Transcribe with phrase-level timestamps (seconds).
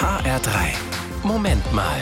[0.00, 0.50] HR3.
[1.24, 2.00] Moment mal.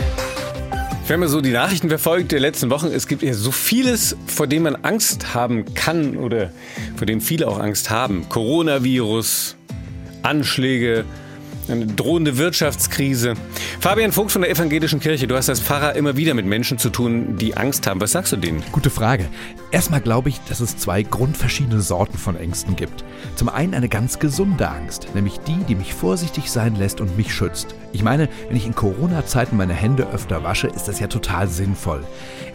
[1.09, 4.47] Wenn man so die Nachrichten verfolgt der letzten Wochen, es gibt ja so vieles, vor
[4.47, 6.53] dem man Angst haben kann oder
[6.95, 8.29] vor dem viele auch Angst haben.
[8.29, 9.57] Coronavirus,
[10.23, 11.07] Anschläge,
[11.71, 13.35] eine drohende Wirtschaftskrise.
[13.81, 16.91] Fabian Fuchs von der Evangelischen Kirche, du hast als Pfarrer immer wieder mit Menschen zu
[16.91, 18.01] tun, die Angst haben.
[18.01, 18.63] Was sagst du denen?
[18.73, 19.27] Gute Frage.
[19.71, 23.05] Erstmal glaube ich, dass es zwei grundverschiedene Sorten von Ängsten gibt.
[23.37, 27.33] Zum einen eine ganz gesunde Angst, nämlich die, die mich vorsichtig sein lässt und mich
[27.33, 27.75] schützt.
[27.93, 32.05] Ich meine, wenn ich in Corona-Zeiten meine Hände öfter wasche, ist das ja total sinnvoll.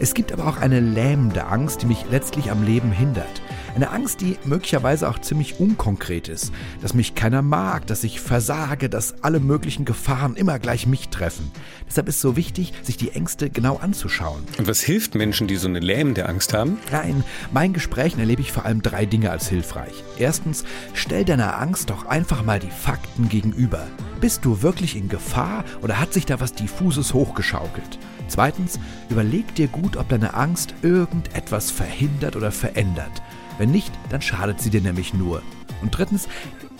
[0.00, 3.42] Es gibt aber auch eine lähmende Angst, die mich letztlich am Leben hindert.
[3.74, 8.88] Eine Angst, die möglicherweise auch ziemlich unkonkret ist, dass mich keiner mag, dass ich versage,
[8.88, 11.50] dass alle möglichen Gefahren immer gleich mich treffen.
[11.88, 14.44] Deshalb ist es so wichtig, sich die Ängste genau anzuschauen.
[14.58, 16.78] Und was hilft Menschen, die so eine lähmende Angst haben?
[16.92, 20.04] Ja, in meinen Gesprächen erlebe ich vor allem drei Dinge als hilfreich.
[20.18, 23.88] Erstens, stell deiner Angst doch einfach mal die Fakten gegenüber.
[24.20, 27.98] Bist du wirklich in Gefahr oder hat sich da was Diffuses hochgeschaukelt?
[28.28, 33.22] Zweitens, überleg dir gut, ob deine Angst irgendetwas verhindert oder verändert.
[33.58, 35.42] Wenn nicht, dann schadet sie dir nämlich nur.
[35.82, 36.28] Und drittens,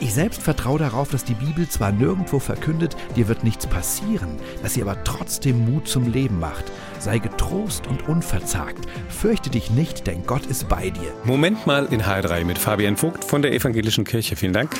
[0.00, 4.74] ich selbst vertraue darauf, dass die Bibel zwar nirgendwo verkündet, dir wird nichts passieren, dass
[4.74, 6.64] sie aber trotzdem Mut zum Leben macht.
[6.98, 8.86] Sei getrost und unverzagt.
[9.08, 11.12] Fürchte dich nicht, denn Gott ist bei dir.
[11.24, 14.36] Moment mal in H3 mit Fabian Vogt von der Evangelischen Kirche.
[14.36, 14.70] Vielen Dank.